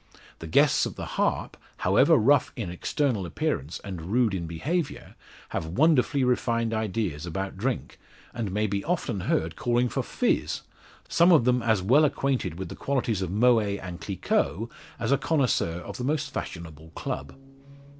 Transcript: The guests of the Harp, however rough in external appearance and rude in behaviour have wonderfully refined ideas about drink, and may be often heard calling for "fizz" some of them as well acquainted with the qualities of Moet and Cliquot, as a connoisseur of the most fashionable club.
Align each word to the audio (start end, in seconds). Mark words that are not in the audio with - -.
The 0.39 0.47
guests 0.47 0.87
of 0.87 0.95
the 0.95 1.05
Harp, 1.05 1.55
however 1.77 2.15
rough 2.15 2.51
in 2.55 2.71
external 2.71 3.23
appearance 3.23 3.79
and 3.83 4.01
rude 4.07 4.33
in 4.33 4.47
behaviour 4.47 5.13
have 5.49 5.67
wonderfully 5.77 6.23
refined 6.23 6.73
ideas 6.73 7.27
about 7.27 7.55
drink, 7.55 7.99
and 8.33 8.51
may 8.51 8.65
be 8.65 8.83
often 8.83 9.19
heard 9.19 9.55
calling 9.55 9.89
for 9.89 10.01
"fizz" 10.01 10.61
some 11.07 11.31
of 11.31 11.45
them 11.45 11.61
as 11.61 11.83
well 11.83 12.03
acquainted 12.03 12.57
with 12.57 12.69
the 12.69 12.75
qualities 12.75 13.21
of 13.21 13.29
Moet 13.29 13.79
and 13.79 14.01
Cliquot, 14.01 14.71
as 14.97 15.11
a 15.11 15.19
connoisseur 15.19 15.81
of 15.81 15.97
the 15.99 16.03
most 16.03 16.33
fashionable 16.33 16.89
club. 16.95 17.35